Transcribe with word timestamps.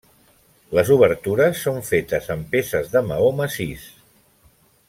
Les 0.77 0.89
obertures 0.95 1.61
són 1.67 1.77
fetes 1.91 2.31
amb 2.37 2.51
peces 2.57 2.93
de 2.97 3.07
maó 3.13 3.31
massís. 3.43 3.89